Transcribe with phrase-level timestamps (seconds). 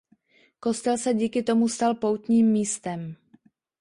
[0.59, 3.15] Kostel se díky tomu stal poutním místem.